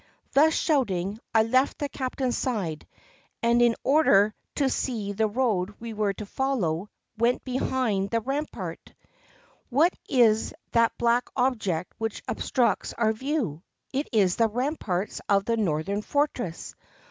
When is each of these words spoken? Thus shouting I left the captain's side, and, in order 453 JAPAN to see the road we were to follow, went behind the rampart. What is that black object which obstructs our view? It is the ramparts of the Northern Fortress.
Thus 0.31 0.55
shouting 0.55 1.19
I 1.31 1.43
left 1.43 1.77
the 1.77 1.87
captain's 1.87 2.35
side, 2.35 2.87
and, 3.43 3.61
in 3.61 3.75
order 3.83 4.33
453 4.55 4.55
JAPAN 4.55 4.55
to 4.69 4.73
see 4.73 5.11
the 5.11 5.27
road 5.27 5.75
we 5.79 5.93
were 5.93 6.13
to 6.13 6.25
follow, 6.25 6.89
went 7.19 7.43
behind 7.43 8.09
the 8.09 8.19
rampart. 8.19 8.95
What 9.69 9.93
is 10.09 10.55
that 10.71 10.97
black 10.97 11.27
object 11.35 11.93
which 11.99 12.23
obstructs 12.27 12.93
our 12.93 13.13
view? 13.13 13.61
It 13.93 14.07
is 14.11 14.37
the 14.37 14.47
ramparts 14.49 15.21
of 15.29 15.45
the 15.45 15.55
Northern 15.55 16.01
Fortress. 16.01 16.73